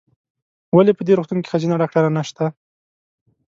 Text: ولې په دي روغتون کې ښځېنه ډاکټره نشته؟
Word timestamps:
ولې 0.75 0.91
په 0.97 1.01
دي 1.07 1.13
روغتون 1.17 1.39
کې 1.41 1.51
ښځېنه 1.51 1.75
ډاکټره 1.81 2.09
نشته؟ 2.17 2.45